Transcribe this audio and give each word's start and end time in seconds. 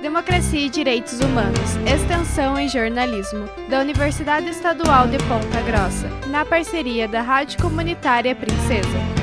Democracia 0.00 0.66
e 0.66 0.70
Direitos 0.70 1.20
Humanos, 1.20 1.76
Extensão 1.86 2.58
em 2.58 2.68
Jornalismo, 2.68 3.46
da 3.68 3.80
Universidade 3.80 4.48
Estadual 4.48 5.06
de 5.06 5.18
Ponta 5.18 5.60
Grossa, 5.60 6.08
na 6.28 6.44
parceria 6.44 7.06
da 7.06 7.20
Rádio 7.20 7.60
Comunitária 7.60 8.34
Princesa. 8.34 9.19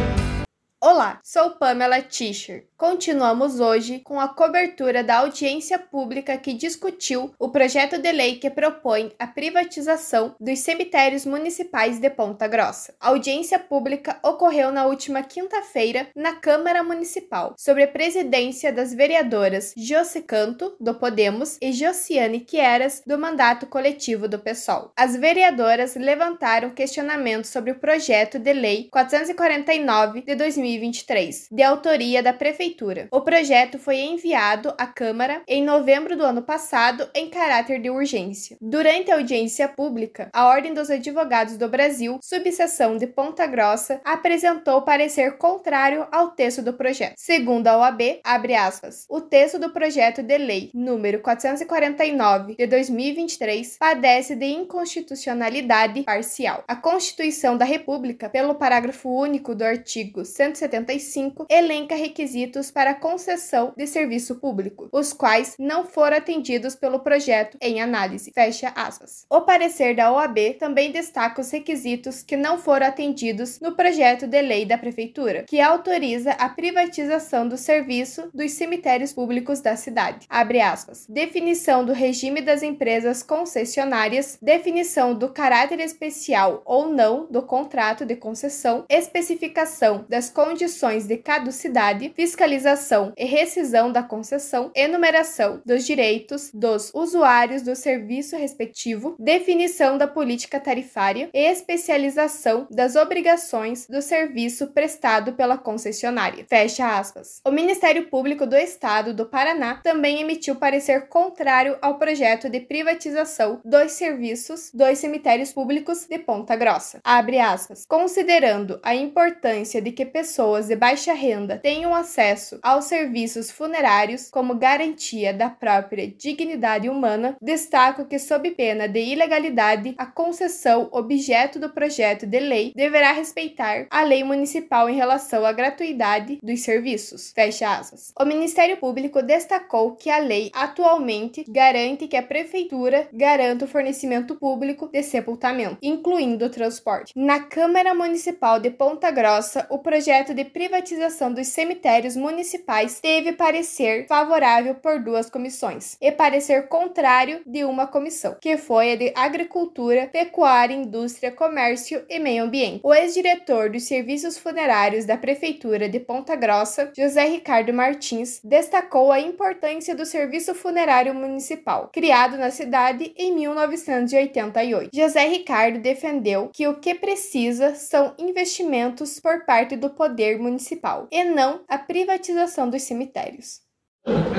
Olá, 0.90 1.20
sou 1.22 1.50
Pamela 1.52 2.02
Tischer. 2.02 2.66
Continuamos 2.78 3.60
hoje 3.60 4.00
com 4.00 4.22
a 4.22 4.28
cobertura 4.30 5.04
da 5.04 5.18
audiência 5.18 5.78
pública 5.78 6.38
que 6.38 6.54
discutiu 6.54 7.34
o 7.38 7.50
projeto 7.50 7.98
de 7.98 8.10
lei 8.12 8.36
que 8.36 8.50
propõe 8.50 9.12
a 9.20 9.28
privatização 9.28 10.34
dos 10.40 10.60
cemitérios 10.60 11.26
municipais 11.26 12.00
de 12.00 12.10
Ponta 12.10 12.48
Grossa. 12.48 12.94
A 13.02 13.10
audiência 13.10 13.60
pública 13.60 14.18
ocorreu 14.24 14.72
na 14.72 14.86
última 14.86 15.24
quinta-feira 15.24 16.08
na 16.16 16.36
Câmara 16.36 16.82
Municipal, 16.84 17.54
sob 17.58 17.84
a 17.84 17.88
presidência 17.88 18.72
das 18.72 18.94
vereadoras 18.94 19.74
Josi 19.76 20.22
Canto, 20.22 20.74
do 20.80 20.96
Podemos, 20.96 21.58
e 21.62 21.74
Josiane 21.74 22.40
Quieras, 22.40 23.02
do 23.06 23.18
mandato 23.18 23.66
coletivo 23.66 24.30
do 24.30 24.40
PSOL. 24.40 24.94
As 24.96 25.18
vereadoras 25.18 25.96
levantaram 25.96 26.70
questionamentos 26.70 27.50
sobre 27.50 27.72
o 27.72 27.80
projeto 27.80 28.40
de 28.40 28.54
lei 28.54 28.88
449 28.90 30.22
de 30.22 30.36
2023, 30.78 31.48
de 31.52 31.64
autoria 31.64 32.22
da 32.22 32.34
Prefeitura. 32.34 33.08
O 33.12 33.22
projeto 33.22 33.80
foi 33.80 33.98
enviado 34.00 34.74
à 34.78 34.86
Câmara 34.86 35.42
em 35.48 35.64
novembro 35.64 36.16
do 36.16 36.24
ano 36.24 36.42
passado 36.42 37.10
em 37.14 37.30
caráter 37.30 37.82
de 37.82 37.90
urgência. 37.90 38.58
Durante 38.62 39.12
a 39.12 39.16
audiência 39.16 39.68
pública, 39.68 40.30
a 40.34 40.48
Ordem 40.48 40.74
dos 40.74 40.90
Advogados 40.90 41.58
do 41.58 41.68
Brasil, 41.68 42.20
subseção 42.22 42.98
de 42.98 43.08
Ponta 43.08 43.46
Grossa, 43.46 44.00
apresentou 44.04 44.82
parecer 44.82 45.38
contrário 45.38 46.08
ao 46.12 46.32
texto 46.32 46.62
do 46.62 46.74
projeto. 46.74 47.16
Segundo 47.18 47.68
a 47.68 47.78
OAB, 47.78 48.20
abre 48.24 48.56
aspas, 48.56 49.06
o 49.10 49.22
texto 49.22 49.60
do 49.60 49.72
projeto 49.72 50.22
de 50.22 50.38
lei 50.38 50.72
número 50.74 51.20
449 51.22 52.56
de 52.56 52.68
2023 52.68 53.78
padece 53.78 54.36
de 54.36 54.46
inconstitucionalidade 54.46 56.04
parcial. 56.04 56.64
A 56.68 56.76
Constituição 56.76 57.58
da 57.58 57.66
República, 57.66 58.30
pelo 58.30 58.56
parágrafo 58.56 59.10
único 59.10 59.56
do 59.56 59.64
artigo 59.64 60.24
175, 60.68 61.48
elenca 61.50 61.96
requisitos 61.96 62.70
para 62.70 62.94
concessão 62.94 63.74
de 63.76 63.88
serviço 63.88 64.36
público, 64.36 64.90
os 64.92 65.14
quais 65.14 65.56
não 65.58 65.86
foram 65.86 66.18
atendidos 66.18 66.76
pelo 66.76 67.00
projeto 67.00 67.58
em 67.62 67.82
análise. 67.82 68.32
Fecha 68.34 68.72
aspas. 68.76 69.26
O 69.30 69.42
parecer 69.42 69.96
da 69.96 70.12
OAB 70.12 70.56
também 70.60 70.92
destaca 70.92 71.42
os 71.42 71.52
requisitos 71.52 72.22
que 72.22 72.36
não 72.36 72.58
foram 72.58 72.88
atendidos 72.88 73.60
no 73.60 73.76
projeto 73.76 74.28
de 74.28 74.42
lei 74.42 74.66
da 74.66 74.78
Prefeitura, 74.78 75.44
que 75.44 75.62
autoriza 75.62 76.32
a 76.32 76.50
privatização 76.50 77.48
do 77.48 77.58
serviço 77.58 78.30
dos 78.34 78.52
cemitérios 78.54 79.14
públicos 79.14 79.62
da 79.62 79.76
cidade. 79.76 80.26
Abre 80.30 80.62
aspas. 80.62 81.06
Definição 81.08 81.86
do 81.86 81.94
regime 81.94 82.42
das 82.42 82.64
empresas 82.64 83.24
concessionárias, 83.24 84.38
definição 84.42 85.14
do 85.14 85.30
caráter 85.30 85.80
especial 85.80 86.62
ou 86.66 86.90
não 86.90 87.28
do 87.30 87.42
contrato 87.42 88.06
de 88.06 88.16
concessão, 88.16 88.86
especificação 88.90 90.06
das 90.10 90.30
condições 90.30 90.47
de 90.56 91.18
caducidade, 91.18 92.12
fiscalização 92.16 93.14
e 93.18 93.26
rescisão 93.26 93.92
da 93.92 94.04
concessão, 94.04 94.72
enumeração 94.76 95.62
dos 95.66 95.86
direitos 95.86 96.52
dos 96.54 96.92
usuários 96.94 97.62
do 97.62 97.76
serviço 97.76 98.38
respectivo, 98.38 99.16
definição 99.20 99.98
da 99.98 100.08
política 100.08 100.60
tarifária 100.60 101.30
e 101.34 101.40
especialização 101.40 102.68
das 102.72 102.96
obrigações 102.96 103.88
do 103.88 104.02
serviço 104.02 104.68
prestado 104.68 105.34
pela 105.34 105.58
concessionária. 105.58 106.46
Fecha 106.48 106.98
aspas. 106.98 107.42
O 107.46 107.52
Ministério 107.52 108.08
Público 108.08 108.46
do 108.46 108.56
Estado 108.56 109.14
do 109.14 109.26
Paraná 109.26 109.82
também 109.84 110.22
emitiu 110.22 110.56
parecer 110.56 111.08
contrário 111.08 111.78
ao 111.82 111.98
projeto 111.98 112.50
de 112.50 112.60
privatização 112.60 113.60
dos 113.64 113.92
serviços 113.94 114.72
dos 114.74 114.98
cemitérios 114.98 115.52
públicos 115.52 116.06
de 116.06 116.20
Ponta 116.20 116.56
Grossa. 116.56 117.00
Abre 117.04 117.40
aspas. 117.40 117.86
Considerando 117.88 118.80
a 118.84 118.96
importância 118.96 119.82
de 119.82 119.92
que 119.92 120.06
pessoas 120.06 120.37
de 120.68 120.76
baixa 120.76 121.14
renda 121.14 121.58
tenham 121.58 121.96
acesso 121.96 122.38
acesso 122.38 122.60
aos 122.64 122.86
serviços 122.86 123.52
funerários 123.52 124.30
como 124.30 124.56
garantia 124.56 125.34
da 125.34 125.50
própria 125.50 126.08
dignidade 126.08 126.90
humana, 126.90 127.36
destaco 127.42 128.06
que, 128.06 128.20
sob 128.20 128.52
pena 128.52 128.88
de 128.88 129.00
ilegalidade, 129.00 129.96
a 129.98 130.06
concessão 130.06 130.90
objeto 130.92 131.60
do 131.60 131.70
projeto 131.70 132.26
de 132.26 132.40
lei 132.40 132.72
deverá 132.76 133.12
respeitar 133.12 133.88
a 133.90 134.04
lei 134.04 134.24
municipal 134.24 134.90
em 134.90 134.96
relação 134.96 135.46
à 135.46 135.52
gratuidade 135.52 136.40
dos 136.42 136.62
serviços. 136.62 137.32
Fecha 137.34 137.78
aspas. 137.78 138.14
O 138.20 138.26
Ministério 138.26 138.78
Público 138.78 139.22
destacou 139.22 139.96
que 139.96 140.10
a 140.10 140.20
lei 140.20 140.52
atualmente 140.54 141.44
garante 141.48 142.08
que 142.08 142.18
a 142.18 142.24
prefeitura 142.24 143.08
garanta 143.14 143.66
o 143.66 143.68
fornecimento 143.68 144.36
público 144.36 144.90
de 144.92 145.04
sepultamento, 145.04 145.78
incluindo 145.82 146.46
o 146.46 146.50
transporte. 146.50 147.14
Na 147.16 147.40
Câmara 147.40 147.94
Municipal 147.94 148.60
de 148.60 148.70
Ponta 148.70 149.12
Grossa, 149.12 149.68
o 149.70 149.80
projeto 149.80 150.27
de 150.34 150.44
privatização 150.44 151.34
dos 151.34 151.48
cemitérios 151.48 152.16
municipais 152.16 153.00
teve 153.00 153.34
parecer 153.34 154.08
favorável 154.08 154.76
por 154.76 155.00
duas 155.00 155.30
comissões 155.30 155.98
e 156.02 156.12
parecer 156.12 156.68
contrário 156.68 157.42
de 157.46 157.64
uma 157.64 157.88
comissão, 157.88 158.36
que 158.42 158.58
foi 158.58 158.94
a 158.94 158.96
de 158.96 159.14
Agricultura, 159.16 160.08
Pecuária, 160.08 160.76
Indústria, 160.76 161.32
Comércio 161.32 162.04
e 162.10 162.20
Meio 162.20 162.44
Ambiente. 162.44 162.82
O 162.84 162.94
ex-diretor 162.94 163.70
dos 163.70 163.84
serviços 163.84 164.38
funerários 164.38 165.06
da 165.06 165.18
Prefeitura 165.18 165.88
de 165.88 166.00
Ponta 166.00 166.36
Grossa, 166.36 166.92
José 166.96 167.26
Ricardo 167.26 167.74
Martins, 167.74 168.40
destacou 168.44 169.12
a 169.12 169.20
importância 169.20 169.96
do 169.96 170.06
serviço 170.06 170.54
funerário 170.54 171.14
municipal, 171.14 171.90
criado 171.94 172.38
na 172.38 172.52
cidade 172.52 173.14
em 173.18 173.34
1988. 173.34 174.90
José 174.94 175.28
Ricardo 175.28 175.80
defendeu 175.80 176.50
que 176.54 176.68
o 176.68 176.80
que 176.80 176.96
precisa 176.96 177.76
são 177.76 178.14
investimentos 178.18 179.20
por 179.20 179.46
parte 179.46 179.76
do 179.76 179.90
poder 179.90 180.17
municipal 180.40 181.08
e 181.12 181.24
não 181.24 181.62
a 181.70 181.78
privatização 181.78 182.70
dos 182.70 182.82
cemitérios. 182.82 183.62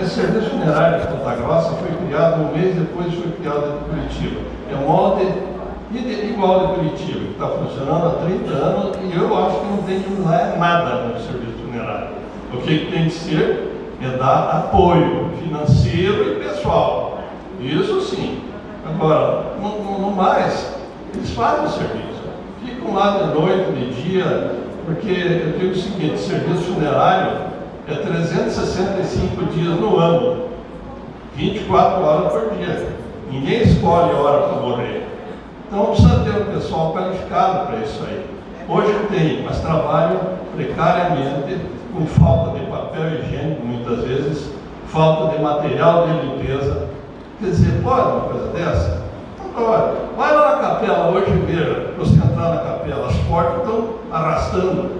Esse 0.02 0.14
serviço 0.14 0.50
funerário 0.50 1.00
de 1.00 1.06
Ponta 1.08 1.36
Grossa 1.36 1.74
foi 1.76 2.06
criado 2.06 2.42
um 2.42 2.52
mês 2.56 2.74
depois 2.74 3.12
foi 3.14 3.32
criado 3.32 3.80
em 3.80 3.88
Curitiba. 3.90 4.40
É 4.70 4.74
um 4.76 4.86
molde 4.86 5.26
igual 6.38 6.68
de 6.68 6.74
Curitiba, 6.74 7.20
que 7.20 7.32
está 7.32 7.48
funcionando 7.48 8.06
há 8.06 8.26
30 8.26 8.50
anos 8.50 8.96
e 9.02 9.16
eu 9.16 9.46
acho 9.46 9.60
que 9.60 9.66
não 9.66 9.82
tem 9.82 10.02
que 10.02 10.10
mudar 10.10 10.56
nada 10.58 11.04
no 11.04 11.20
serviço 11.20 11.58
funerário. 11.58 12.08
O 12.52 12.62
que 12.62 12.90
tem 12.90 13.04
que 13.04 13.10
ser 13.10 13.72
é 14.02 14.16
dar 14.16 14.50
apoio 14.50 15.30
financeiro 15.42 16.32
e 16.32 16.44
pessoal. 16.44 17.18
Isso 17.60 18.00
sim. 18.00 18.42
Agora, 18.86 19.54
no, 19.60 19.98
no 19.98 20.10
mais, 20.12 20.74
eles 21.14 21.30
fazem 21.30 21.66
o 21.66 21.68
serviço. 21.68 22.22
Ficam 22.64 22.94
lá 22.94 23.18
de 23.18 23.38
noite, 23.38 23.72
de 23.72 24.02
dia, 24.02 24.67
porque 24.88 25.10
eu 25.10 25.59
digo 25.59 25.72
o 25.72 25.76
seguinte, 25.76 26.19
serviço 26.19 26.72
funerário 26.72 27.43
é 27.87 27.94
365 27.94 29.44
dias 29.53 29.78
no 29.78 29.99
ano, 29.99 30.49
24 31.37 32.03
horas 32.03 32.32
por 32.32 32.56
dia. 32.56 32.88
Ninguém 33.31 33.62
escolhe 33.62 34.15
hora 34.15 34.49
para 34.49 34.62
morrer. 34.62 35.06
Então 35.66 35.87
precisa 35.87 36.21
ter 36.21 36.41
um 36.41 36.54
pessoal 36.54 36.94
qualificado 36.94 37.66
para 37.66 37.81
isso 37.81 38.03
aí. 38.09 38.25
Hoje 38.66 38.99
tenho, 39.10 39.44
mas 39.44 39.60
trabalho 39.60 40.21
precariamente, 40.56 41.59
com 41.94 42.06
falta 42.06 42.59
de 42.59 42.65
papel 42.66 43.20
higiênico 43.20 43.66
muitas 43.66 44.05
vezes, 44.05 44.50
falta 44.87 45.37
de 45.37 45.43
material 45.43 46.06
de 46.06 46.26
limpeza. 46.26 46.88
Quer 47.41 47.50
dizer, 47.50 47.82
pode 47.82 48.00
uma 48.00 48.20
coisa 48.20 48.47
dessa? 48.49 49.03
Não 49.38 49.50
pode. 49.50 49.97
Vai 50.16 50.34
lá 50.34 50.56
na 50.56 50.69
capela 50.69 51.10
hoje 51.10 51.31
e 51.31 51.53
veja, 51.53 51.93
você 51.99 52.15
entrar 52.15 52.55
na 52.55 52.60
capela, 52.62 53.09
portas 53.28 53.58
estão 53.58 53.88
arrastando. 54.10 54.90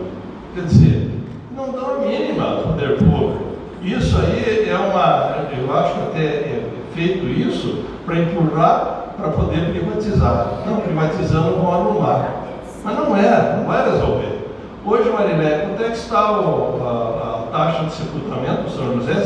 Quer 0.54 0.64
dizer, 0.64 1.10
não 1.56 1.70
dão 1.70 1.96
a 1.96 1.98
mínima 1.98 2.44
ao 2.44 2.62
poder 2.62 2.96
público. 2.98 3.48
Isso 3.82 4.16
aí 4.18 4.68
é 4.68 4.76
uma, 4.76 5.46
eu 5.56 5.76
acho 5.76 5.94
que 5.94 6.00
até 6.00 6.25
é 6.25 6.62
feito 6.94 7.26
isso 7.26 7.84
para 8.04 8.19
empurrar 8.19 8.98
para 9.19 9.30
poder 9.30 9.70
privatizar. 9.72 10.62
Não, 10.64 10.80
privatizando 10.80 11.56
vão 11.56 11.72
arrumar. 11.72 12.44
Mas 12.84 12.96
não 12.96 13.16
é, 13.16 13.56
não 13.56 13.64
vai 13.64 13.90
resolver. 13.90 14.38
Hoje, 14.86 15.10
Marilé, 15.10 15.66
quanto 15.66 15.82
é 15.82 15.90
que 15.90 15.96
está 15.96 16.40
o, 16.40 16.81
a, 16.86 16.90
a, 16.90 17.42
taxa 17.50 17.84
de 17.84 17.92
sepultamento 17.92 18.62
do 18.62 18.70
São 18.70 18.94
José? 18.94 19.24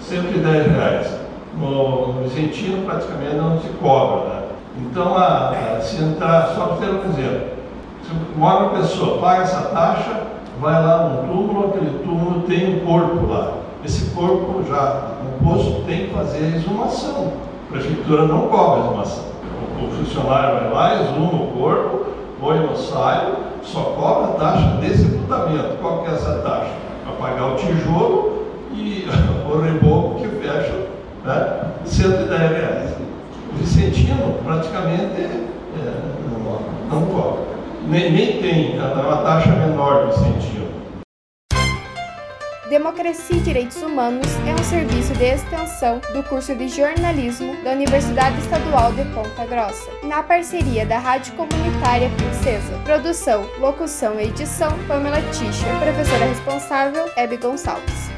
110 0.00 0.72
reais. 0.72 1.24
No, 1.56 2.12
no 2.12 2.22
Vicentino 2.24 2.84
praticamente 2.84 3.36
não 3.36 3.60
se 3.60 3.68
cobra. 3.80 4.28
Né? 4.28 4.42
Então, 4.76 5.16
a, 5.16 5.50
a, 5.50 5.80
se 5.80 6.02
entrar, 6.02 6.48
só 6.54 6.66
para 6.66 6.76
ter 6.78 6.92
um 6.92 7.04
exemplo, 7.04 7.48
se 8.02 8.10
mora 8.36 8.64
uma 8.64 8.80
pessoa, 8.80 9.18
paga 9.18 9.42
essa 9.42 9.62
taxa, 9.68 10.22
vai 10.60 10.84
lá 10.84 11.08
no 11.08 11.28
túmulo, 11.28 11.68
aquele 11.68 11.98
túmulo 12.02 12.42
tem 12.42 12.76
um 12.76 12.86
corpo 12.86 13.26
lá. 13.26 13.52
Esse 13.84 14.10
corpo 14.10 14.64
já 14.68 15.12
no 15.22 15.46
posto 15.46 15.82
tem 15.86 16.06
que 16.06 16.14
fazer 16.14 16.38
a 16.38 16.56
exumação. 16.56 17.32
A 17.68 17.72
prefeitura 17.72 18.26
não 18.26 18.48
cobra 18.48 18.82
a 18.82 18.86
exumação. 18.86 19.24
O, 19.80 19.90
funcionário 19.90 20.70
vai 20.70 20.72
lá, 20.72 21.02
exuma 21.02 21.42
o 21.42 21.52
corpo, 21.56 22.06
põe 22.40 22.58
no 22.58 22.76
saio, 22.76 23.34
só 23.62 23.80
cobra 23.80 24.30
a 24.30 24.32
taxa 24.32 24.78
de 24.80 24.96
sepultamento. 24.96 25.76
Qual 25.80 26.02
que 26.02 26.10
é 26.10 26.14
essa 26.14 26.38
taxa? 26.38 26.70
Para 27.04 27.28
pagar 27.28 27.46
o 27.52 27.56
tijolo 27.56 28.44
e 28.72 29.06
o 29.48 29.60
reboco 29.60 30.20
que 30.20 30.28
fecha 30.28 30.84
né? 31.24 31.60
110 31.84 32.23
reais. 32.23 32.23
O 32.23 32.23
Vicentino 32.23 32.23
praticamente 34.84 35.20
é, 35.20 36.02
não, 36.30 37.00
não 37.00 37.06
cobra. 37.06 37.44
Nem, 37.88 38.12
nem 38.12 38.40
tem, 38.40 38.78
é 38.78 38.82
uma 38.82 39.16
taxa 39.18 39.50
menor 39.50 40.06
do 40.06 40.12
Vicentino. 40.12 40.64
Democracia 42.68 43.36
e 43.36 43.40
Direitos 43.40 43.76
Humanos 43.82 44.26
é 44.48 44.54
um 44.54 44.64
serviço 44.64 45.12
de 45.14 45.24
extensão 45.24 46.00
do 46.12 46.22
curso 46.24 46.54
de 46.56 46.68
jornalismo 46.68 47.54
da 47.62 47.72
Universidade 47.72 48.38
Estadual 48.40 48.92
de 48.92 49.04
Ponta 49.14 49.44
Grossa, 49.44 49.90
na 50.02 50.22
parceria 50.22 50.84
da 50.84 50.98
Rádio 50.98 51.34
Comunitária 51.34 52.10
Princesa. 52.16 52.72
Produção, 52.82 53.48
locução 53.60 54.18
e 54.18 54.24
edição, 54.24 54.70
Pamela 54.88 55.20
Tischer. 55.30 55.78
Professora 55.78 56.24
responsável, 56.24 57.04
Hebe 57.16 57.36
Gonçalves. 57.36 58.13